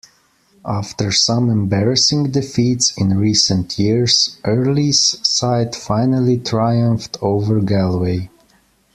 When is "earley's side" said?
4.43-5.75